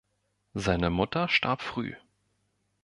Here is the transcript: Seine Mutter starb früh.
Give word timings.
Seine 0.55 0.89
Mutter 0.89 1.27
starb 1.29 1.61
früh. 1.61 1.93